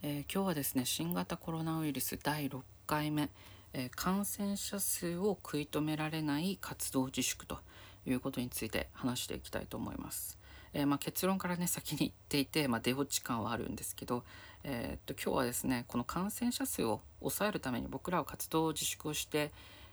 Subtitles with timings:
[0.00, 3.30] えー、今日はですね新型コロナウイルス第6回目、
[3.72, 7.58] えー、感染者数を食い止められない活動自粛と
[8.06, 10.38] いうことについて話していきたいと思います。
[10.72, 14.22] えー、まあ、結論からね先に言っていて、まあ、出落ち感はあるんですけど、
[14.62, 19.50] えっと今日はですねこの感染者数を抑えるために僕らは活動自粛をして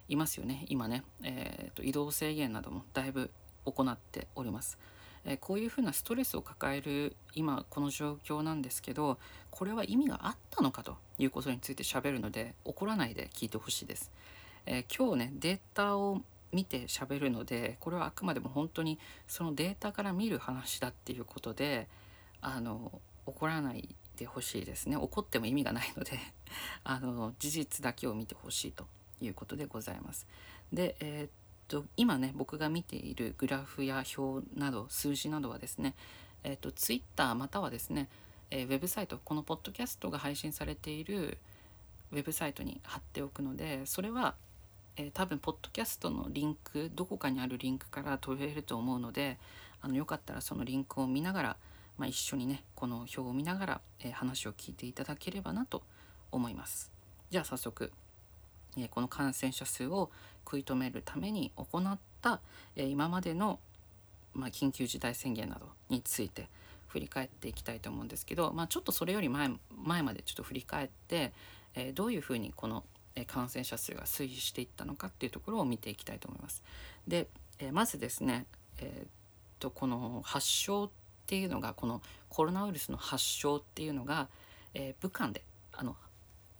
[0.08, 3.32] いますよね今ね、えっと移動制限などもだいぶ
[3.66, 4.78] 行っております。
[5.26, 9.18] えこういうふうなストレスを抱える今この状況なんですけど
[9.50, 14.12] これは意味があったのかということについて喋るので怒らないで聞いてほしいです。
[14.68, 21.88] え、今日ねデータを見て喋るのでこれはあくまでも本当にそのデータから見る話だっていうことで
[22.42, 26.18] あの怒らないでほしいですね怒っても意味がないので
[26.86, 28.88] あの事実だけを見てほしいと
[29.20, 30.26] いうことでございます。
[30.72, 31.30] で、えー、
[31.68, 35.96] と今ね僕が見ているグラフや表など数字などはですね、
[36.44, 38.08] えっと、Twitter またはですね、
[38.52, 41.38] えー、ウェブサイトこのポッドキャストが配信されている
[42.12, 44.36] ウェブサイトに貼っておくのでそれは、
[44.98, 49.38] えー、多分ポッドキャストのリンクどこかにあるリンクから飛べると思うので
[49.82, 51.58] あのよかったらそのリンクを見ながら、
[51.98, 55.84] まあ、一緒にねこの表を見ながら、えー、話を聞いていただければなと
[56.32, 56.92] 思います。
[57.30, 57.92] じゃあ早速
[58.78, 60.12] えこの感染者数を
[60.46, 62.40] 食い止めるために行った、
[62.76, 63.60] え今までの、
[64.34, 66.48] まあ、緊急事態宣言などについて
[66.88, 69.50] 振り返っていきたいと思うんですけど、まあ、ちょっとそれより前
[69.84, 71.34] 前までちょっと振り返って、
[71.74, 72.84] えどういうふうにこの
[73.28, 76.64] 感染者数が推移していったのかっていうところを見ていきたいと思います。
[77.08, 77.28] で、
[77.60, 78.46] えまずですね、
[78.80, 79.08] えー、っ
[79.60, 80.90] とこの発症っ
[81.28, 84.28] ていうのがこのコロナウイルスの発症っていうのが、
[84.74, 85.96] えー、武漢であの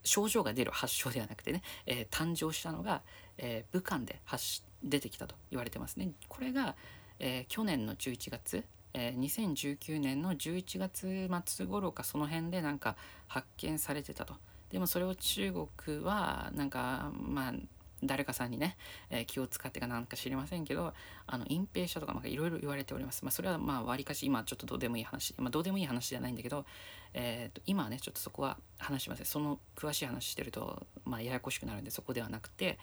[0.06, 3.02] 症状が出る発症ではなくてね、えー、誕生したのが、
[3.38, 6.12] えー、武漢で発出てきたと言われてますね。
[6.30, 6.76] これが、
[7.20, 12.96] えー、去年の11月、えー、2019年の11月末頃かその辺でなんか
[13.28, 14.36] 発見されてたと。
[14.70, 17.54] でもそれを中国はなんかまあ
[18.08, 18.78] 誰かさんにね、
[19.10, 20.94] えー、気を使ってかなんか知りませんけど
[21.28, 23.24] あの隠蔽者とかいろいろ言われております。
[23.24, 26.66] まあ、それはまあわりかし今ちょっとどうでもいい話、まあ、どうでもいい話じゃないんだけど、
[27.14, 29.26] えー、と今はねちょっとそこは話しません。
[29.26, 32.78] その詳しい話してると、まあ、ややこしくなるんでそこではなくて、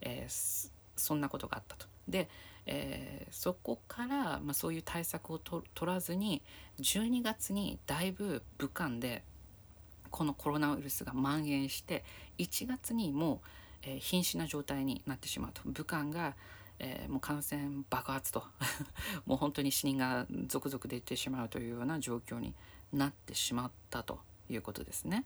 [0.00, 1.86] えー、そんなことがあったと。
[2.08, 2.28] で、
[2.66, 6.42] えー、そこから、まあ、そういう対策を取らずに
[6.80, 9.22] 12月にだいぶ武漢で
[10.10, 12.04] このコロナウイルスが蔓延して
[12.38, 13.48] 1月にもう
[13.86, 16.34] えー、瀕死な状態になってしまうと武漢が、
[16.78, 18.44] えー、もう感染爆発と
[19.26, 22.54] もう本当に死人が続々出てしまうというような状況に
[22.92, 25.24] なってしまったということですね。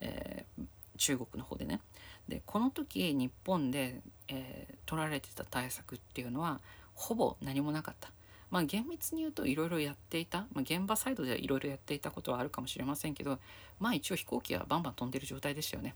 [0.00, 0.64] えー、
[0.96, 1.80] 中国の方でね。
[2.28, 6.60] でこの時日本で、えー、取られてた対策っていうのは
[6.94, 8.12] ほぼ何もなかった。
[8.50, 13.38] まあ厳密に言うといろいろやっていた、まあ、現場サイドではいろいろやっていたことはあるかもしれませんけど
[13.78, 15.94] まあ一応飛行機はバンバン飛んでる状態でしたよね。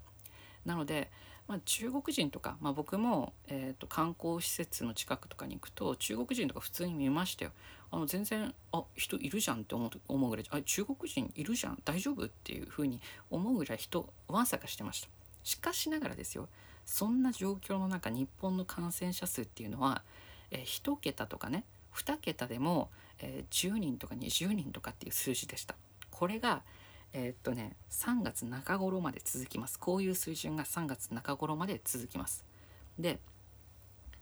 [0.64, 1.10] なので、
[1.46, 7.50] まあ、中国人とか、まあ、僕も、えーと、観光施設の近くとかに行くと中国人とか普通に見ましたよ。
[7.90, 11.78] あの全然あ人いるじゃんって思うぐらいあ中国人いるじゃん？
[11.84, 12.24] 大丈夫？
[12.24, 13.00] っていうふうに
[13.30, 15.08] 思うぐらい人わんさかしてました。
[15.44, 16.48] しかしながらですよ
[16.86, 20.02] そんな状況の中日本の感染者数っていうのは、
[20.50, 22.90] えー、1桁とかね2桁でも、
[23.20, 25.76] えー、10人とか20人とかっていう数字でした。
[26.10, 26.62] これが
[27.14, 32.44] えー、っとね3月中頃まで続きますこういう水準が3月中頃まで続きます
[32.98, 33.18] で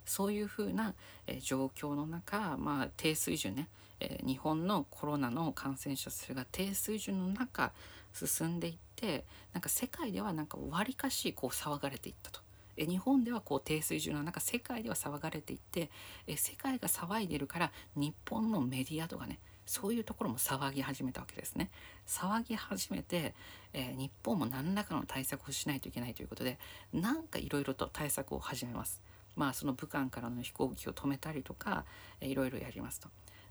[0.04, 0.94] そういうふうな、
[1.26, 3.68] えー、状況の中、まあ、低水準ね、
[4.00, 7.72] えー、日本のコロナの感染者数が低水準の中
[8.12, 12.40] 進んでいってなんか世界ではなんかわりかしこう騒がれていったと。
[12.74, 15.90] え日本ではこう低水準の中世界では騒がれていって
[16.26, 21.70] え世界が騒いでるから日本のメディアとかねそういうところも騒ぎ始めたわけですね。
[22.06, 23.34] 騒ぎ始めて、
[23.72, 26.58] えー、日本も何らかの対策をしないといけないということで
[26.92, 29.00] なんかいろいろと対策を始めます。
[29.36, 31.84] まあその武漢からの飛行機を止めたりとか
[32.20, 33.08] いろいろやりますと。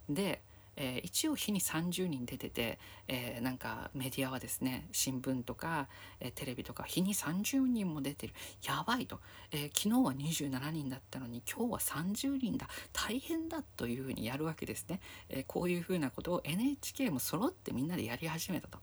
[0.09, 0.41] で
[0.83, 5.87] えー、一応日に30人出てて、えー、なんかメディアはですね新聞とか、
[6.19, 8.33] えー、テレビとか日に30人も出てる。
[8.67, 9.19] やばいと、
[9.51, 12.67] え昨日は27人だったのに今日は30人だ。
[12.93, 18.79] 大変だというふうにやるわけですね、えこういうふうなことを NHK も揃ってみんなでやり始めたと。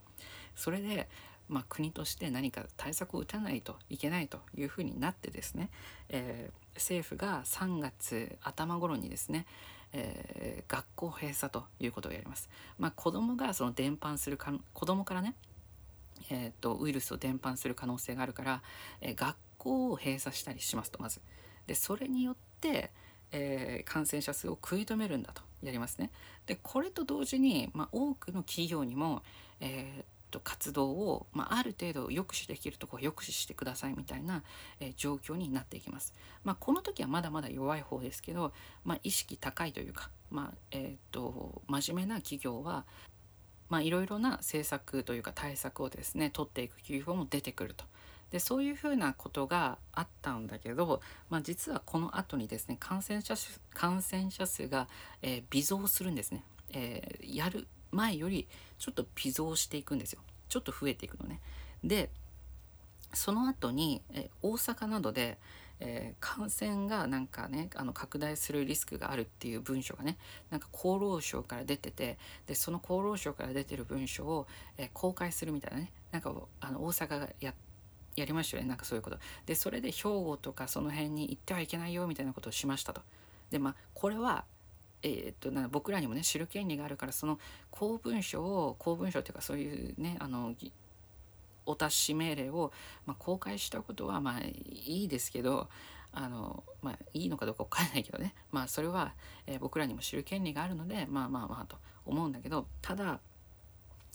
[0.55, 1.09] それで
[1.49, 5.71] まあ、国として何か対策を打たないといけないというふうになってですね、
[6.11, 9.47] え政府が3月頭頃にですね、
[9.93, 12.49] えー、学校閉鎖ということをやります。
[12.79, 15.35] まあ、子供がその伝播するか子供からね、
[16.31, 18.63] えーと、ウイルスを伝播する可能性があるから、
[19.01, 21.21] えー、学校を閉鎖したりしますとまず。
[21.67, 22.91] でそれによって、
[23.31, 26.11] えー、感染者数を食い止めるんだとやりますね。
[26.47, 29.23] でこれと同時に、まあ、多くの企業にも、
[29.61, 34.43] えーと活動を、まあ、ある程度抑止できるところは抑止してくださいみたいな、
[34.81, 36.15] えー、状況になっていきます。
[36.45, 38.53] まあ、この時はまだまだ弱い方ですけど、
[38.85, 42.85] まあ、意識高いというか、まあえーと、真面目な企業は、
[43.69, 47.85] まあ、いろいろな政策というか対策をですね取っていく企業も出てくると。
[48.31, 54.87] でそういうふうなことがあったんだけど、まあ、実はこの後にですね感染者数感染者数が、
[55.23, 58.47] えー、微増するんですね、えー、やる前より
[58.79, 60.21] ちょっと微増していくんですよ。
[60.49, 61.41] ちょっと増えていくのね。
[61.85, 62.11] で
[63.15, 65.39] その後に、え大阪などで、
[65.81, 70.19] えー、感染がなんかねあの拡大するリスクがあるっていう文書がね
[70.51, 74.47] なんか厚労省から出ててでその厚労省から出てる文書を、
[74.77, 77.55] えー、公開するみたいなねなんかあの大阪がや
[78.17, 79.19] やりましたよねなんかそういうこと。
[79.47, 83.01] でそれで兵庫とかその辺に行ってはいけないよみたいなことをしましたと。
[83.51, 84.45] でまあこれは
[85.03, 87.39] えー、っとな僕らにもね知る権利があるからその
[87.71, 90.55] 公文書を公文書っていうかそういうねあの
[91.67, 92.73] お達し命令を、
[93.07, 95.69] まあ、公開したことはまあいいですけど
[96.13, 99.13] あのまあいいのかどうか分からないけどねまあそれは、
[99.47, 103.21] えー、僕らにも知る権利があるのでまあまあまあと思うんだけどただ、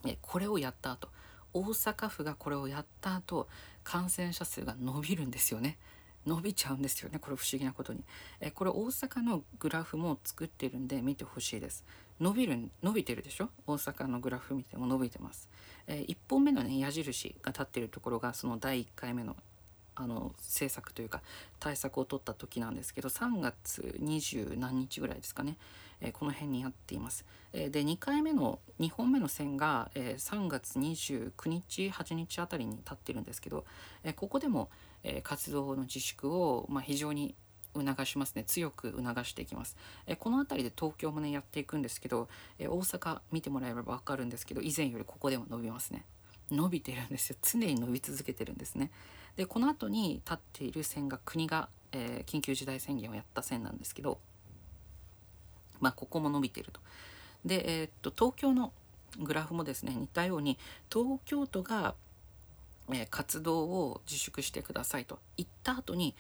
[0.07, 1.09] えこれをやった後
[1.53, 3.47] 大阪府がこれをやった後
[3.83, 5.77] 感染者数が伸びるんですよね。
[6.25, 8.03] 伸びちゃうんですよねこれ不思議なことに。
[8.39, 11.85] えこれ大阪のグラフも作ってるんで見てほしいです。
[12.19, 13.49] 伸びる伸びてるでしょ？
[13.65, 15.49] 大阪のグラフ見ても伸びてます、
[15.87, 19.35] え1本目のね矢印が立ってるところがその第1回目の
[19.95, 21.21] あの政策というか
[21.59, 25.57] 対策を取った時なんですけど3月20何日ぐらいですかね、
[26.01, 27.25] えー、この辺にやっています。
[27.53, 33.65] えー、で2回目の2本目の線が、えー、3月29日8日あたりに立ってるんですけど、
[34.03, 34.69] えここでも、
[35.03, 37.35] え活動の自粛を、まあ、非常に
[37.75, 38.43] 促しますね。
[38.43, 46.05] 強く促していきます、えこの辺りで東京もねやっていくんですけど、え大阪見てもらえれば分かるんですけど以前よりここでも伸びますね。
[46.53, 47.35] 伸びてるんですよ。
[47.41, 48.91] 常に伸び続けてるんですね。
[49.35, 54.19] でこの後に立っている線が国が、えー、緊急事態宣言をやった線なんですけど
[55.79, 56.79] まあここも伸びてると。
[57.44, 58.71] でえー、っと東京の
[59.19, 60.57] グラフもですね似たように
[60.91, 61.95] 東京都が、
[62.89, 65.19] えー、活動を自粛してくださいと。
[65.38, 66.15] 言った後に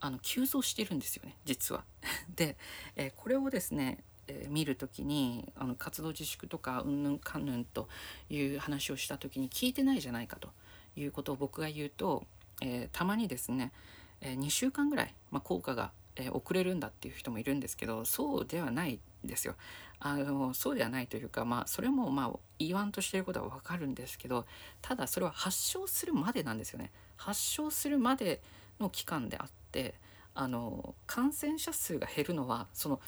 [0.00, 1.84] あの急増してるんですよね実は。
[2.34, 2.56] で、
[2.96, 7.88] えー、これをですねえー、見る時にあの活動自粛とかうんぬんかんぬんと
[8.30, 10.50] いう話をした時に聞いてないじゃないかと
[10.96, 12.24] いうことを僕が言うと、
[12.60, 13.72] えー、たまにですね、
[14.20, 19.54] えー、2週間ぐらい、まあ、効果が、え遅れるんだっていう人もいるんですけどそうではないですよ。
[19.98, 24.44] あのそうではないというか、まあ、それもまあ言わんとしてることは分かるんですけど
[24.82, 26.90] ただそれは発症するまでなんですよね。
[27.16, 28.42] 発症するまで
[28.78, 29.94] の期間であって
[30.34, 33.00] あの感染者数が減るのはその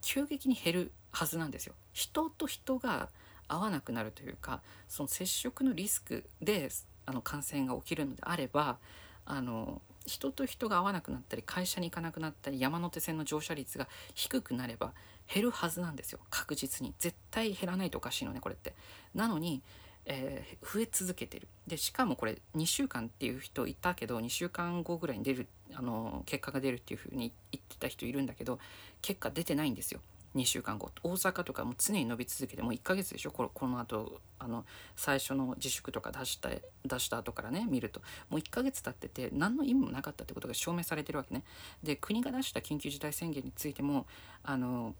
[0.00, 1.74] 急激に減るはずなんですよ。
[1.92, 3.08] 人と人が
[3.48, 6.68] 合わなくなるというかその接触のリスクで
[7.06, 8.78] あの感染が起きるのであれば
[9.24, 14.92] あの人と人が合わなくなったり会社に行かなくなったり山手線の乗車率が低くなれば
[15.32, 16.20] 減るはずなんですよ。
[16.30, 16.94] 確実に。
[16.98, 18.74] 絶対減らないとおかしいのねこれって。
[19.14, 19.62] なのに
[20.06, 21.48] えー、増え続けてる。
[21.66, 28.58] でしかもこれ2週間っていう人いたけど2週間後ぐらいに出るあの結果が出るっていうふうに言ってた人いるんだけど
[29.02, 30.00] 結果出てないんですよ。
[30.36, 30.90] 2週間後。
[31.02, 33.32] 大阪とかも常に伸び続けてもう1ヶ月でしょ？
[33.32, 34.64] このこの後あの
[34.94, 36.50] 最初の自粛とか出した
[36.84, 38.00] 出した後からね見ると。
[38.28, 41.42] もう1ヶ月経ってて何の意味もなかったってことが証明されてるわけね。
[41.82, 44.06] で国が出した緊急事態宣言についても
[44.44, 44.94] あの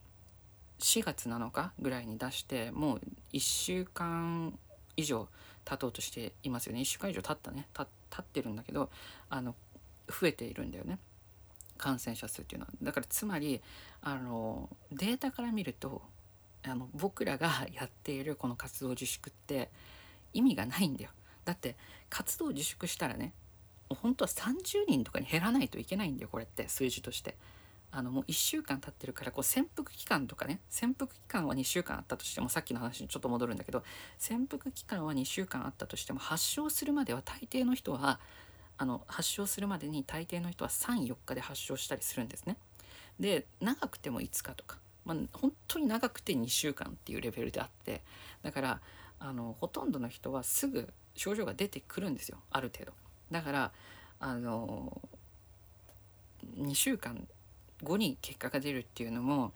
[0.80, 3.00] 4月7日ぐらいに出してもう
[3.32, 4.58] 1週間
[5.00, 5.28] 以上
[5.64, 6.80] 経とうとしていますよね。
[6.80, 7.66] 1週間以上経ったね。
[7.74, 7.84] 経
[8.20, 8.90] ってるんだけど
[9.28, 9.54] あの
[10.08, 10.98] 増えているんだよね。
[11.78, 12.72] 感染者数っていうのは。
[12.82, 13.60] だからつまり
[14.02, 16.02] あのデータから見ると
[16.62, 19.70] あの僕らが やっているこの活動自粛って
[20.32, 21.10] 意味がないんだよ。
[21.44, 21.76] だって
[22.08, 23.32] 活動自粛したらね
[23.88, 27.36] 本当は30人とかに減らないといけないんだよこれって数字として。
[27.92, 33.82] あのもう1週間経ってるからこう潜伏期間とかね潜伏期間は2週間あったとしてもさっきの話にちょっと戻るんだけど
[34.18, 38.20] 潜伏期間は2週間あったとしても発症するまでは大抵の人は
[38.78, 42.56] あの発症するまでに大抵の人は34日で発症したりするんですね。
[43.18, 48.02] で長くても5日とか、まあ、本当に長くて2週間っていうレベルであって
[48.42, 48.80] だから
[49.18, 52.92] あのほとんどの人はすぐ症状が出てくるんですよある程度。
[53.30, 53.72] だから
[54.20, 55.00] あの
[56.56, 57.26] 2週間
[57.82, 59.52] 後に結果が出るっていうのも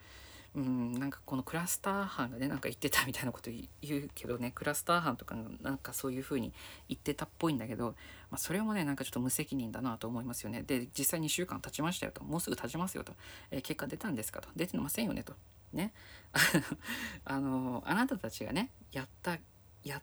[0.55, 3.51] うんなんかこのクラスター班がねなんか言ってたみたいなこと
[3.83, 6.53] 言うけどねクラスター班とかなんかそういう風に
[6.89, 7.87] 言ってたっぽいんだけど、
[8.31, 10.63] まあ、それもねなんかちょっと無責任だなと思いますよね。
[10.63, 12.23] で実際2週間経ちましたよと。
[12.23, 13.15] もうすぐ経ちますよと、
[13.51, 14.49] えー、結果出たんですかと。
[14.55, 15.35] 出てませんよねと。
[15.73, 15.93] ね。
[17.25, 19.39] あのあなたたちがねやった
[19.83, 20.03] やっ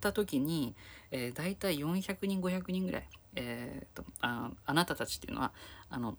[0.00, 0.74] た時に、
[1.12, 5.52] えー、大体400人500人ぐらい、えーと、ああなたたちっていうのは
[5.90, 6.18] あの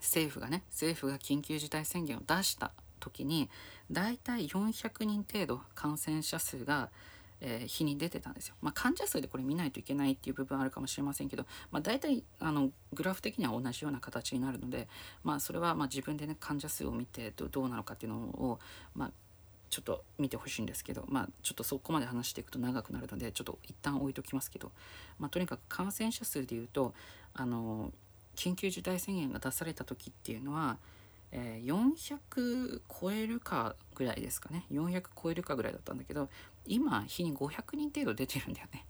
[0.00, 3.48] 政府がね政府が緊急事態宣言を出した時に
[3.90, 6.90] 大体400人程度感染者数が、
[7.40, 8.54] えー、日に出てたんですよ。
[8.62, 14.88] まあ、患者数でこれ見ないといけないっていう部分あるかもしれませんけど、まあ、大体あのグラフ的には同じような形になるので、
[15.22, 18.58] まあ、それはま自分でね患者数を見てどうなのかっていうのを、
[18.94, 19.10] まあ、
[19.70, 24.72] ちょっと見てほしいんですけど、まあ、ちょっとそこまで話していくと長くなるのでちょっと一旦置いときますけど、
[25.18, 26.94] まあ、とにかく感染者数でいうと
[27.34, 27.92] あの
[28.36, 30.78] 緊急事態宣言が出された時っていうのは、
[31.32, 34.64] えー、400超えるかぐらいですかね。
[34.70, 36.28] 400超えるかぐらいだったんだけど
[36.66, 38.86] 今日に500人程度出てるんだよね。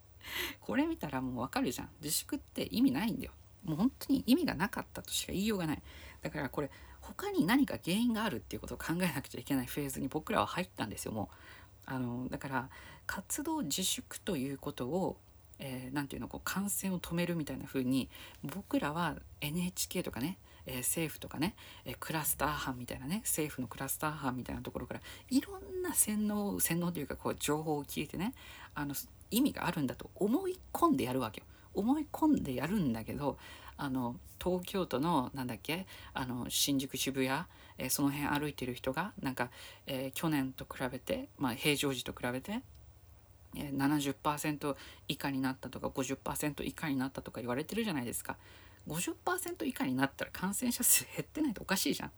[0.60, 1.88] これ見たらもうわかるじゃん。
[2.00, 3.32] 自粛って意味ないんだよ。
[3.64, 5.82] もう本当に意味がなかったとしか言いようがない。
[6.20, 6.70] だからこれ
[7.00, 9.66] 他に何か原因があるっていうことを考えなくちゃいけない。
[9.66, 11.34] フェーズに僕らは入ったんですよもう。
[11.84, 12.70] あのだから
[13.06, 15.16] 活動自粛ということを、
[15.64, 18.10] えー、て言うのこう感染を止めるみたいな風に
[18.42, 21.54] 僕らは NHK とかねえー、政府とかね、
[21.84, 25.00] えー、クラスター班みたいなね政府のクラスター班みたいなところから
[25.30, 28.34] いろんな洗脳洗脳というかこう情報を聞いてね
[28.74, 28.94] あの
[29.30, 31.46] 意味があるんだと思い込んでやるわけよ。
[31.74, 33.38] 思い込んでやるんだけど
[33.78, 37.44] あの東京都のなんだっけあの新宿渋谷、
[37.78, 39.50] えー、その辺歩いてる人がなんか、
[39.86, 42.60] え、去年と比べて、まあ、平常時と比べて
[43.54, 44.76] 70%
[45.08, 48.36] 以下になったとか50%以下になったとか言われてるじゃないですか。
[48.88, 52.10] 50%以下になったら感染者数減ってないとおかしいじゃん。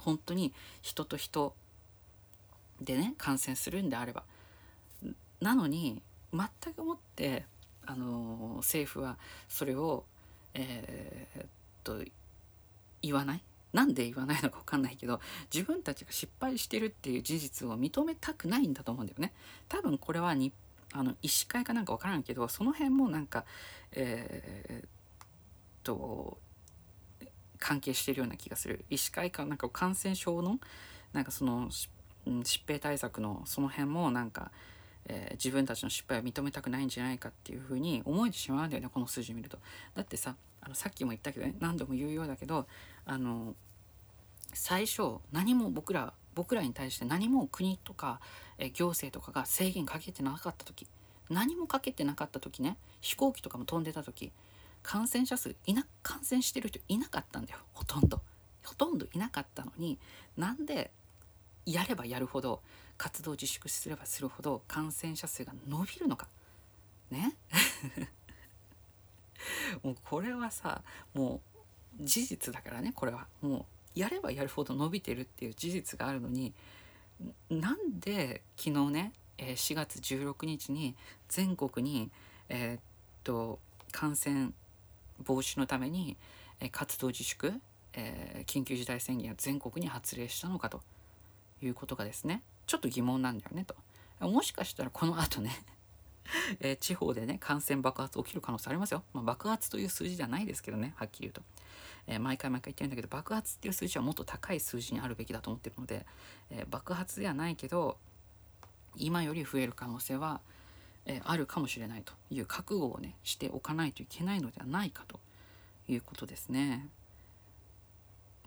[0.00, 1.54] 本当に人と人
[2.80, 4.24] でね感染するんであれば。
[5.40, 7.44] なのに全くもって、
[7.86, 10.04] あの、政府はそれを、
[10.54, 11.46] えー、っ
[11.84, 12.02] と
[13.02, 13.42] 言わない
[13.74, 15.20] なんで言わないのか分かんないけど
[15.52, 19.32] 自分たちが失敗してるっていう事実を認めたくないんだと思うんだよね。
[19.68, 20.52] 多分これはに
[20.92, 23.44] あの医師会かなんか分からんけどその辺もなんか、
[23.92, 24.86] えー、
[25.84, 26.38] と
[27.58, 30.60] 関係してるような気がする医師会かなんか感染症の
[31.12, 34.52] なんかその疾病対策のその辺もなんか、
[35.06, 39.58] えー、自分たちの失敗を認めたくないんじゃないかっていうふうに思えてしまうんだよねこの数字見ると。
[39.94, 42.66] だってさあのさっきも言ったけどね何度も言うようだけど
[43.06, 43.54] あの
[44.52, 48.20] 最初何も僕ら僕らに対して何も国とか、
[48.58, 50.88] え行政とかが制限かけてなかった時
[51.30, 54.32] 何もかけてなかった時ね飛行機とかも飛んでた時
[54.82, 58.20] 感染者数いな感染してる人いなかったんだよほとんど。
[58.64, 59.98] ほとんどいなかったのに
[60.36, 60.90] なんで
[61.66, 62.62] やればやるほど
[62.96, 66.28] 活動自粛すればするほど感染者数が伸びるのか。
[67.10, 67.36] ね。
[69.82, 70.82] もうこれはさ
[71.12, 71.40] も
[72.00, 76.52] う事実だからねこれはもうやればやるほど伸びてるっていう事実があるのに
[77.48, 80.96] なんで昨日ね4月16日に
[81.28, 82.10] 全国に
[82.48, 82.80] えー、っ
[83.22, 83.58] と
[83.92, 84.50] 感染
[85.24, 86.16] 防止のために
[86.72, 87.52] 活動自粛、
[87.92, 90.82] えー、緊急事態宣言を全国に発令したのかと
[91.62, 93.76] いうことがですねちょっと疑問なんだよねと。
[94.20, 95.50] もしかしたらこの後ね
[96.60, 101.42] えー、地方でね感染爆発起きる可能性ありますよ、まあ、爆発という数字じゃないですけどねはっきり言うと、
[102.06, 106.06] えー、毎回毎回言ってるんだけど爆発っていう数字はもっと高い数字にあるべきだと思ってるので、
[106.50, 107.98] えー、爆発ではないけど
[108.96, 110.40] 今より増える可能性は、
[111.04, 115.18] えあるかもしれないという覚悟をねしておかないといけないのではないかと
[115.88, 116.88] いうことですね。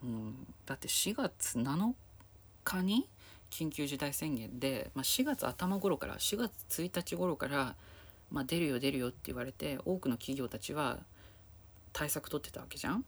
[0.04, 1.94] うん、だって4月7
[2.64, 3.10] 日に
[3.50, 6.52] 緊急事態宣言で、まあ、4月頭頃から4月
[6.82, 7.76] 1日頃から、
[8.32, 11.00] まあ、出るよ出るよって言われて多くの企業たちは
[11.94, 13.02] 対策取ってたわけじゃん。
[13.02, 13.04] だ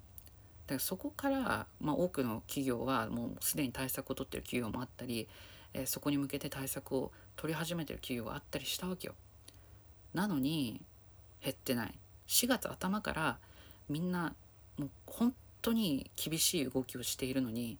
[0.68, 5.28] からそこから、まあ、多くの企業はもうすでに対策を取ってる企業もあったり、
[5.74, 9.16] えー、そこに向けて対策を取り始めてる企業があったりしたわけよ。
[10.14, 10.82] なのに
[11.44, 11.94] 減ってない。
[12.28, 13.38] 4月頭から
[13.90, 14.34] みんな
[14.78, 17.78] もう本当に厳しい動きをしているのに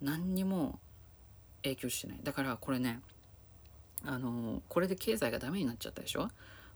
[0.00, 0.78] 何にも
[1.68, 2.20] 影響してない。
[2.22, 3.00] だからこれね
[4.04, 6.28] あのこれで経済がダメになっちゃったでしょ？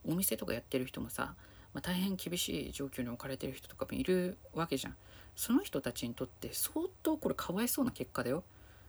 [0.07, 1.35] お店とかやってる人もさ、
[1.75, 4.97] まあ、大変厳しい状況に置かれてる人とかもいるわけじゃん。
[5.37, 8.43] その人たちにとって相当これかわいそうな結果だよ。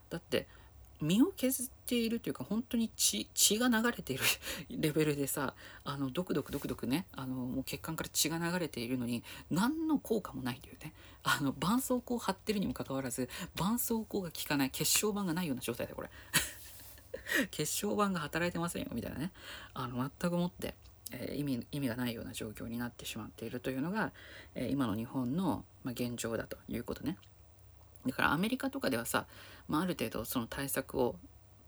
[0.10, 0.48] だって
[1.02, 4.24] 身を削っているというか本当に血血が流れている
[4.70, 5.54] レベルでさ
[5.84, 10.94] あのドクドクドクドクねあのもう血管から血が流れているのに何の効果もないというね。
[11.24, 16.10] あの絆創膏を貼ってるにもかかわらず絆創膏が効かない血小板がないような状態でこれ。
[17.52, 19.32] 血小板が働いてませんよみたいなね。
[19.74, 20.76] あの全くもって、
[21.12, 24.12] えー、意味意味がないような状況になってしまっているというのが、
[24.56, 27.18] えー、今の日本の、まあ、現状だということね。
[28.06, 29.26] だからアメリカとかではさ、
[29.68, 31.16] まあ、ある程度その対策を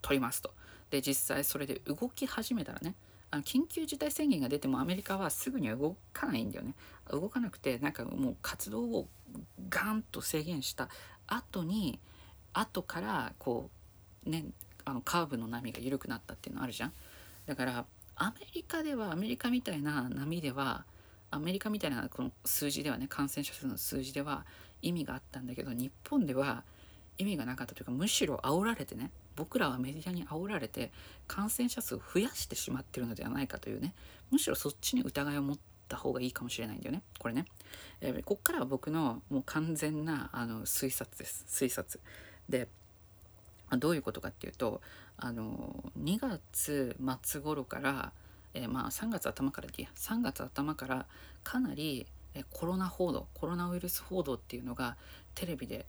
[0.02, 0.52] 取りますと。
[0.90, 2.94] で実際それで動き始めたらね
[3.32, 6.76] あの緊急事態宣言が出てもアメリカはすぐには動かないんだよね
[7.10, 9.08] 動かなくてなんかもう活動を
[9.70, 10.90] ガンと制限した
[11.26, 12.00] 後に
[12.54, 13.72] 後からこ
[14.28, 14.46] うね
[14.86, 16.94] あのカーブの波が緩くなったっていうのあるじゃん
[17.48, 17.86] だから
[18.16, 20.86] アメリカではアメリカみたいな波では
[21.32, 24.46] アメリカみたいなこの数字ではね感染者数の数字では
[24.84, 26.64] 意味があったんだけど日本では
[27.18, 30.92] 意味がなかったというかむしろ煽られてね僕らはメディアに煽られて
[31.28, 33.94] 感染者数を増やしてしまってるのではないかというね
[34.32, 37.02] むしろそっちに疑いを持った方がいいかもしれないんだよね。
[37.20, 37.46] これね、
[38.02, 41.46] えー、こっからは僕のもう完全なあの推察です。
[41.48, 42.00] 推察。
[42.50, 42.68] で
[43.78, 44.82] どういうことかっていうと
[45.18, 48.12] あの2月末頃から、
[48.54, 49.90] えー、まあ3月頭からでいいや。
[49.96, 51.06] 3月頭から
[51.44, 52.06] かなり
[52.52, 54.98] コロナ報道コロナウイルス報道っていうのが
[55.36, 55.86] テレビで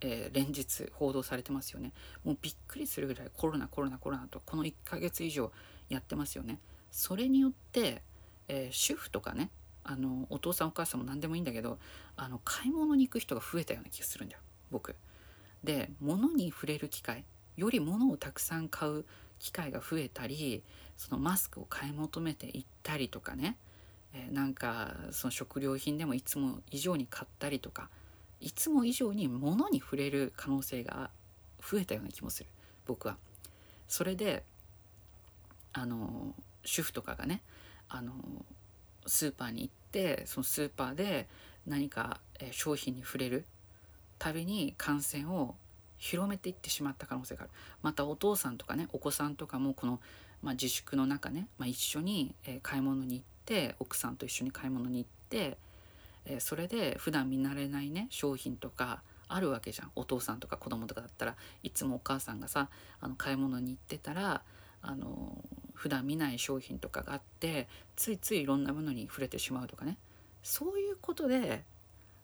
[0.00, 1.92] えー、連日報道されてますよね。
[2.24, 5.50] もうびっくりするぐらいコロナコロナコロナとこの1ヶ月以上
[5.88, 6.60] やってますよね。
[6.90, 8.02] それによって、
[8.48, 9.50] えー、主婦とかね
[9.84, 11.78] あのお父さんお母さんも何でもいいんだけど
[12.16, 14.94] あの買い物に行く人が増えたような気がするんだよ僕。
[15.64, 17.24] で物に触れる機会
[17.56, 19.04] より物をたくさん買う
[19.40, 20.62] 機会が増えたり
[20.96, 23.56] そのマスクを買い求めて行ったりとかね、
[24.14, 27.88] え、なんかその食料品でもいつも以上に買ったりとか
[28.40, 31.10] いつも以上に物に触れる可能性が
[31.60, 32.48] 増えたような気もする
[32.86, 33.16] 僕は。
[33.88, 34.44] それで
[35.72, 36.34] あの
[36.64, 37.40] 主婦とかがね
[37.88, 38.12] あの
[39.06, 41.26] スーパーに行ってそのスーパーで
[41.66, 43.44] 何か商品に触れる
[44.18, 45.54] たびに感染を
[45.96, 47.50] 広めていってしまった可能性がある
[47.82, 50.00] またお父さんとかねお子さんとかもこの、
[50.42, 55.56] まあ、自粛の中ね、まあ、一緒に買い物に行って奥さんと一緒に買い物に行って
[56.26, 59.90] えそれで普段見慣れないね商品とかあるわけじゃん。
[59.94, 62.68] お父さんとか子供とかだったらいつもお母さんがさ
[63.00, 64.42] あの買い物に行ってたら
[64.80, 65.36] あの
[65.74, 69.98] 普段見ない商品とかがあってついついいろんなものに触れてしまうとかね。
[70.42, 71.64] そういうことで、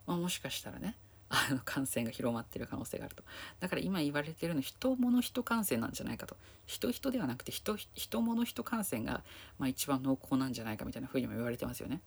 [0.06, 0.96] まあ、もしかしたらね
[1.30, 3.22] あの感染が広まってる可能性があると
[3.60, 9.22] だから今言われてるの人物人感染なんじゃないかと人人ではなくて人人物人感染が、
[9.58, 12.00] まあ、一番濃厚なんじゃないかみたいなふうにも言われてますよね。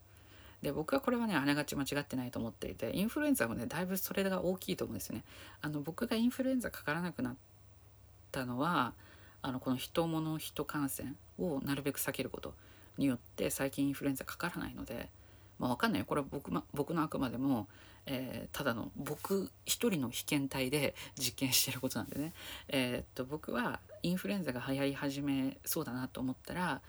[0.62, 5.24] で僕はこれはねあながち間違ってないと思っていてインフルエンザもねだいぶそれが大きいと思うんですよね。
[5.62, 7.36] あの僕がインフルエンザかからなくなっ
[8.32, 8.94] たのは
[9.42, 12.54] あのこの人物人感染をなるべく避けること
[12.98, 15.10] によって最近インフルエンザかからないので、
[15.60, 17.68] まあ、分かんないこれは僕,、ま、僕のあくまでも、
[18.10, 22.34] えー、ただの僕一人の被験体で実験してることなんでね、
[22.70, 26.82] えー、っと僕はインフルエンザが流行り始めそうだなと思ったら、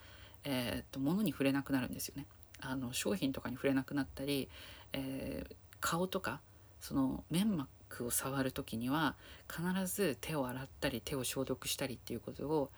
[0.45, 2.27] えー、っと物に触れなくなるんですよね。
[2.61, 4.49] あの商品とかに触れなくなったり、
[4.93, 5.45] え、
[5.81, 6.41] 顔とか
[6.81, 9.15] その粘膜を触る時には
[9.49, 12.71] 必ず手を洗ったり手を消毒したりっていうことを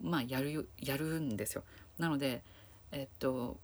[0.00, 1.64] まあやるやるんですよ。
[1.98, 2.42] なので
[2.92, 3.58] えっと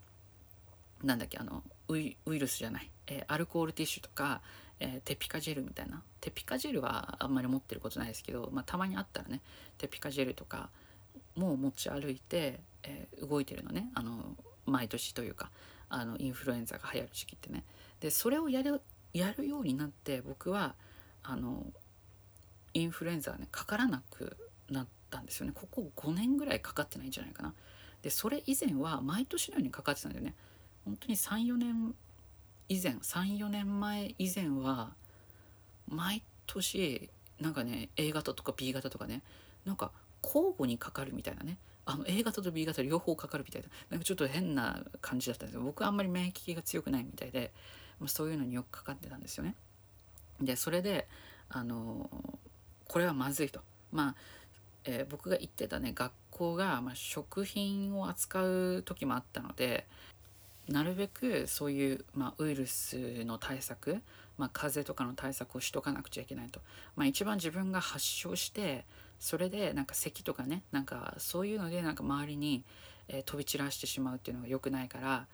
[1.05, 4.41] なんだっけあのウイルスじゃない、えー、アルコールティッシュとか、
[4.81, 6.03] えー、テピカジェルみたいな。
[6.21, 9.43] テピカジェルはあんまり持ってることないですけど、まあ、たまにあったらね
[9.77, 10.71] テピカジェルとか
[11.37, 13.91] も持ち歩いて、えー、動いてるのね。
[13.95, 14.37] あの
[14.67, 15.51] 毎年というか
[15.91, 17.65] あのインフルエンザが流行る時期ってね。
[18.01, 18.81] でそれをやる
[19.13, 20.75] やるようになって僕は
[21.23, 21.67] あの
[22.73, 24.37] インフルエンザはねかからなく
[24.71, 25.53] なったんですよね。
[25.55, 27.55] ここ5年ぐらいかかってないんじゃないかな。
[28.03, 30.35] でそれ以前は毎年のようにかかってたんだよね。
[30.85, 31.95] 本当に34年
[32.69, 34.93] 以前34年前以前は
[35.89, 39.23] 毎年なんかね A 型とか B 型とかね
[39.65, 39.93] なんか
[40.23, 47.53] 交互にかかるみたいなねあの A 型と B 型両方かかるみたいななんかちょっと変な感じだったんですよ僕はあんまり免疫が強くないみたいで、
[48.01, 49.55] まあ、そういうのによくかかってたんですよね。
[50.41, 51.07] でそれで
[51.51, 52.11] あの
[52.89, 53.61] これはまずいと。
[53.93, 54.15] まあ
[54.87, 59.87] えー、僕が行ってたね学校が、まあ、食品を扱う時もあったので
[60.69, 64.01] なるべくそういう、まあ、ウイルスの対策、
[64.39, 66.61] まあ、風邪とかの対策をしとかなくちゃいけないと、
[66.97, 68.85] まあ、一番自分が発症して
[69.19, 72.65] それでなんか咳とかねなんかそういうのでなんか周りに、
[73.09, 75.27] えー、飛び散らしてしまうっていうのが良くないから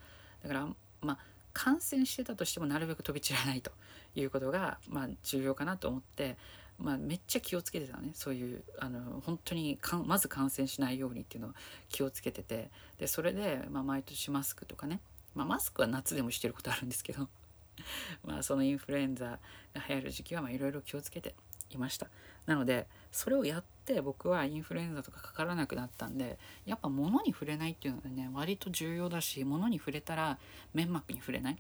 [0.43, 0.67] だから
[1.01, 1.19] まあ
[1.53, 3.73] 感染してたとしてもなるべく飛び散らないと。
[4.15, 6.37] いうことが、まあ、重要かなと思って、
[6.79, 8.11] まあ、めっちゃ気をつけてたね。
[8.15, 11.53] そういうあの本当にかまず感染しないようにっていうのを
[11.89, 12.71] 気をつけてて。
[12.99, 15.01] でそれで、まあ、毎年マスクとかね、
[15.35, 17.29] まあ、マスクは夏でもしてることあるんですけど
[18.25, 19.39] まあそのインフルエンザ
[19.75, 21.35] が流行る時期はいろいろ気をつけて
[21.71, 22.09] いました。
[22.47, 30.39] なのでそれをやって僕はインフルエンザとかかからなくなったんでやっぱ物に触れないっていうのはね割と重要だし物に触れたら
[30.75, 31.59] 粘膜に触れない。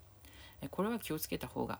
[0.71, 1.79] これは気をつけた方が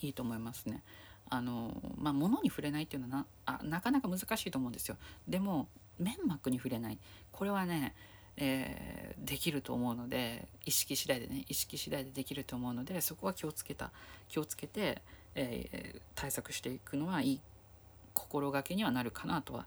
[0.00, 0.82] いいと思いますね。
[1.28, 4.96] あのまあ物に触れないっていうのはなあなかなか難しいと思うんですよ。
[5.28, 5.68] でも
[5.98, 6.98] 粘膜に触れない。
[7.32, 7.94] これはね、
[8.38, 13.90] えー、できると思うので意識次第でね意識次第でできると思うのでそこは気をつけた
[14.28, 15.00] 気をつけて、
[15.34, 17.40] えー、対策していくのはいい
[18.12, 19.66] 心がけにはなるかなとは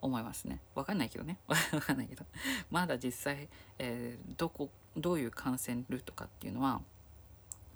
[0.00, 0.60] 思いますね。
[0.74, 1.38] わかんないけどね。
[1.46, 2.24] わかんないけど。
[2.70, 6.80] まだ実際、えー、どこ、どういう感染ルートかっていうのは、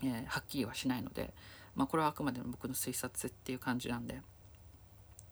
[0.03, 1.35] えー、はっきりはしないので、
[1.75, 4.23] まあ、これはあくまでも僕の推察っていう感じなんで、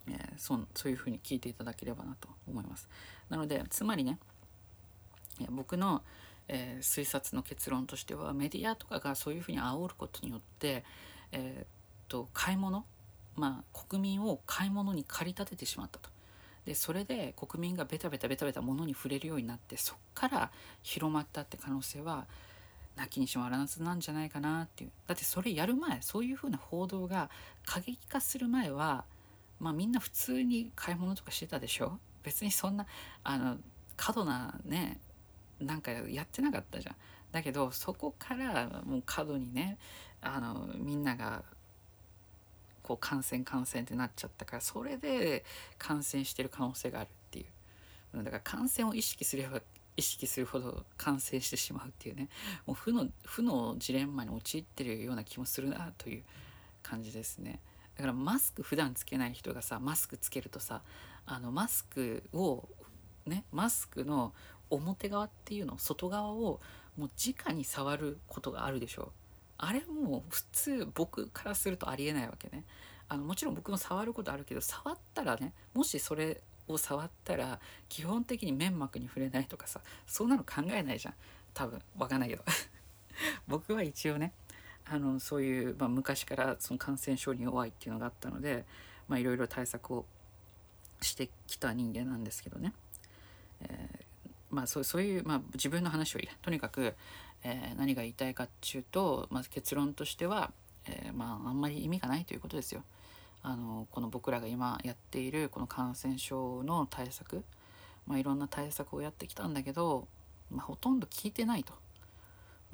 [0.09, 2.89] えー、そそういうふうに聞いていただければなと思います。
[3.29, 4.19] なので、つまりね、
[5.41, 6.03] いや僕の、
[6.49, 10.85] えー、推察の結論としてはメディアとかがそういうふうに煽ることによって、
[11.33, 11.67] えー、っ
[12.09, 12.85] と買い物
[13.37, 16.11] まあ国民を買い物に駆り立ててしまったと。
[16.67, 20.51] でそれで国民がベタベタベタベタ物に触れるようになってそっから
[20.83, 22.27] 広まったって可能性は
[22.97, 27.31] なきにしもあらずなんじゃないかなっていうだってそれやる前そういうふうな報道が
[27.65, 29.05] 過激化する前は
[29.59, 31.99] まあみんな普通に買い物とかしてたでしょ？
[32.23, 32.85] 別にそんな
[33.25, 33.57] あの
[33.97, 35.01] 過度なね
[35.61, 36.97] なんかやってなかったじゃん。
[37.33, 39.79] だけどそこからもう過度にね
[40.21, 41.45] あのみんなが
[42.83, 45.45] こう感染感染ってなっちゃったからそれで
[45.79, 47.47] 感染してる可能性があるっていう。
[48.17, 49.61] だから感染を意識すれば
[49.97, 52.29] 意識するほど感染してしまうっていうね。
[52.67, 56.25] もう負の負のジレンマに陥ってるような気もするなという
[56.83, 57.61] 感じですね。
[57.97, 60.83] だからマスク普段つけない人がさマスクつけるとさ
[61.27, 62.67] あのマスクを
[63.27, 64.33] ねマスクの
[64.71, 66.61] 表側っていうの外側を
[66.97, 69.09] もう直に触ることがあるでしょう。
[69.59, 72.65] あれもう普通僕からするとありえないわけね。
[73.09, 81.15] あのもちろん僕も触ることあるけど触ったらねもしそれを触ったら基本的に粘膜に触れないとかさそんなの考えないじゃん。
[81.53, 82.45] 多分わかんないけど。
[83.49, 84.33] 僕は一応ね
[84.87, 88.65] あのそういう、まあ、昔からその感染症に弱いっていうのがあったので
[89.11, 90.07] いろいろ対策を
[91.03, 92.73] してきた人間なんですけどね、
[93.63, 94.05] えー、
[94.51, 96.95] まあそうそういう、まあ、自分の話をとにかく、
[97.45, 100.53] えー、何が言いたいかっていうと、まず結論としては、
[100.87, 102.83] えー、まああんまり意味がないということですよ。
[103.43, 107.43] あのこの僕らが今やっているこの感染症の対策、
[108.07, 110.09] まあ、いろんな対策をやってきたんだけど、
[110.51, 111.73] まあ、ほとんど効いてないと。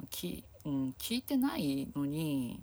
[0.09, 2.59] きうん、聞いてないのに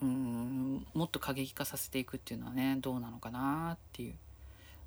[0.00, 4.14] うんもっと過激化させていくっていうのはねどうなのかなっていう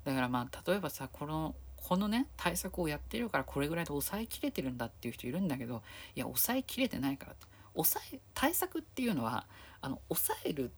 [0.04, 1.54] だからまあ例えばさこの
[1.84, 5.82] このね対策をやってるからこれぐらいで抑えきれてるんだっていう人いるんだけど
[6.16, 7.46] いや抑えきれてないからって。
[7.74, 9.46] 抑え対策っていうのは
[9.80, 10.70] あの抑える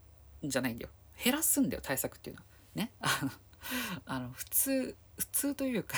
[0.44, 0.90] んじゃないんだよ。
[1.22, 2.46] 減らすんだよ対策っていうのは。
[2.74, 2.90] ね。
[3.00, 3.30] あの
[4.06, 5.96] あの普通普通というか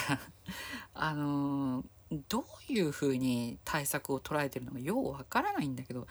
[0.94, 1.84] あの
[2.28, 6.06] どういうふうに対策を捉えてるのかようわからないんだけど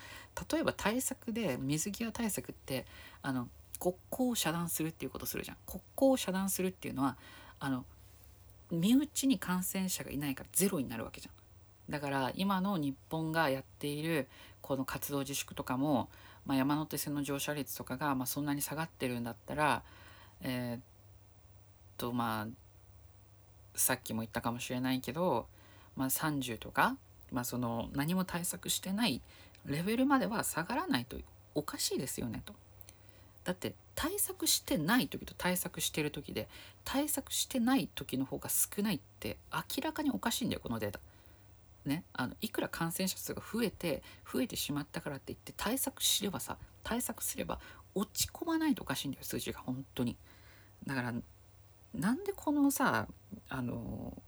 [0.52, 2.86] 例えば対策で水際対策って
[3.24, 5.58] あの国交を遮断するっていうことするじゃん。
[5.66, 7.18] 国交を遮断するっていうのは
[7.60, 7.86] あの
[8.72, 11.92] 身内に感染者がいないからゼロになるわけじゃん。
[11.92, 14.28] だから今の日本がやっている
[14.62, 16.10] この活動自粛とかも、
[16.46, 19.84] まあ、山手線の乗車率とかがまあそんなに下がってるんだったら
[20.42, 20.82] えー、っ
[21.98, 22.48] とまあ
[23.76, 25.48] さっきも言ったかもしれないけど、
[25.96, 26.98] まあ、30とか、
[27.32, 29.22] まあ、その何も対策してない
[29.66, 31.18] レベルまでは下がらないと
[31.54, 32.54] おかしいですよねと。
[33.48, 36.50] だって対策してない時と対策してる時で
[36.84, 41.00] 対策してない時の方が少ないって明らかにおかしいんだよこのデータ。
[41.86, 47.62] ね、あのいくら感染者数が増えて増えてしまったからって言って対策すればさ対策すれば
[47.96, 50.18] 落ち込まないとおかしいんだよ数字が本当に。
[50.86, 51.14] だから
[51.96, 53.08] なんでこのさ
[53.48, 54.22] あの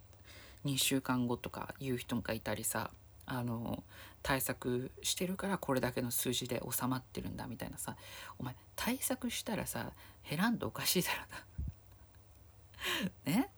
[0.64, 2.90] 2週間後とか言う人がいたりさ
[3.30, 3.84] あの
[4.24, 7.96] 対策してるからこれだけの数字で収まってるんだみたいなさ。
[8.40, 9.92] お前対策したらさ
[10.28, 11.18] 減らんとおかしいだろ
[13.32, 13.32] な。
[13.32, 13.52] ね、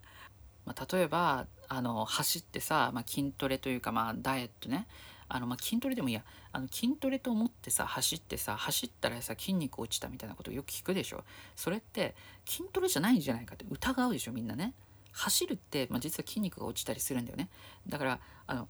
[0.66, 4.88] まあ、例えばあの走ってさ、まあ、筋トレというか、まあ、ダイエットね。
[5.30, 6.24] あの、まあ、筋トレでもいいや。
[6.52, 11.24] あの筋トレと思ってさ走ってさ走ったらさ筋肉落ちたみたいなことよく聞くでしょ。
[11.56, 12.14] それって
[12.46, 14.74] 筋トレじゃないんじゃないかって疑うでしょみんなね。
[15.14, 17.50] 走るって、まあ、実は筋肉が落ちたりするんだよね。
[17.88, 18.68] だからあの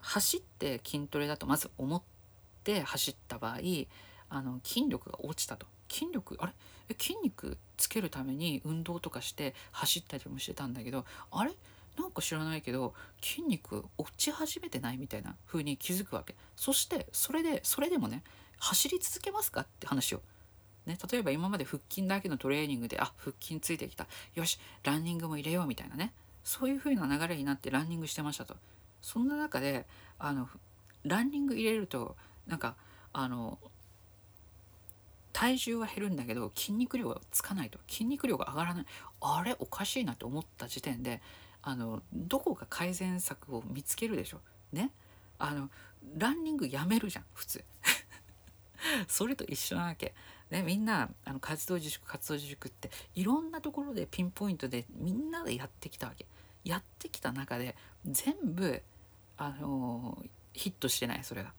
[0.00, 2.02] 走って筋トレだとまず思っ
[2.64, 3.58] て走った場合
[4.28, 5.66] あの筋力が落ちたと。
[5.88, 6.52] 筋力あれ？
[6.88, 11.52] え筋肉つけるために運動とかして走ったりもしてたんだけどあれ？
[11.98, 16.36] なんか知らないけど筋肉落ち始めてないみたいな風に気づくわけ。
[16.54, 18.22] そしてそれでそれでもね
[18.58, 20.22] 走り続けますかって話を。
[20.86, 24.06] ね、例えば今まで腹筋だけのトレーニングであ腹筋ついてきた。
[24.34, 26.12] よしランニングも入れようみたいなね。
[26.42, 28.54] そういう風な流れになってランニングしてましたと。
[29.02, 29.86] そんな中で
[30.18, 30.48] あの
[31.04, 32.76] ランニング入れるとなんか
[33.12, 33.58] あの
[35.32, 38.86] 体重は減るんだけど筋肉量がつかないと筋肉量が上がらない
[39.20, 41.22] あれおかしいなと思った時点で
[41.62, 44.40] あのどこか改善策を見つけるでしょ
[44.72, 44.90] ね
[45.38, 45.68] あの
[46.18, 47.64] ランニングやめるじゃん普通
[49.08, 50.14] それと一緒なわけ。
[50.50, 56.26] ね、みんなあの活動自粛活動自粛っていろんなところでピンポイントでみんなでやってきたわけ。
[56.64, 57.74] やってきた中で
[58.06, 58.82] 全部
[59.36, 61.52] あのヒットしてないそれが。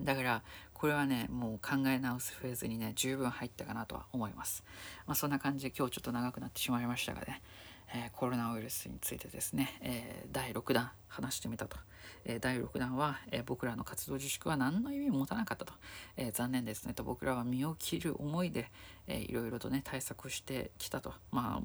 [0.00, 4.64] だからこれはねもう考え直すフェーズにね十分入ったかなとは思います。
[5.06, 7.42] まあ、そんな感じで今日ちょっと長くなってしまいましたがね、
[7.94, 11.76] えー、コロナウイルスについてですね、えー、第6弾話してみたと、
[12.24, 15.74] えー、第6弾は、え僕らの活動自粛は何の意味も持たなかったと、
[16.16, 18.70] え残念ですねと僕らは身を切る思いで、
[19.06, 21.62] えー、いろいろとね対策してきたとまあ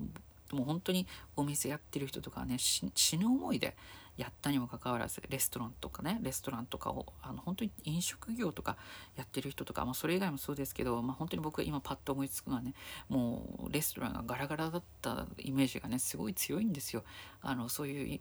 [0.56, 3.76] もう本当にお店やってる人とかね死ぬ思いで
[4.18, 8.76] やったにもかかわらずレストランとかねレストランとかをあの本当に飲食業とか
[9.16, 12.74] やってる人とか、まあ、それ以外もそうですけど、まあ、本当に僕今パッと思いつくのはね
[13.10, 17.04] もうレストランがガラガラだったイメージがねすごい強いんですよ。
[17.42, 18.20] あのそういう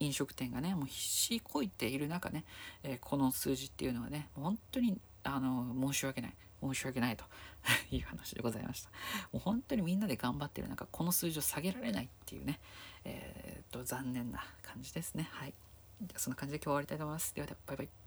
[0.00, 2.44] 飲食店がねもう必死こいている中ね、
[2.82, 7.24] えー、この数字っていうのはね本当にあの申し訳ない申し訳ないと。
[7.90, 8.90] いう話でございました。
[9.32, 12.60] もう本当にみんなで頑張ってる中この数字を下げられないっていうね。
[13.04, 15.28] えー、っと残念な感じですね。
[15.32, 15.54] はい。
[16.02, 17.34] じゃそんな感じで今日終わりたいと思います。
[17.34, 18.01] ではではバイバイ。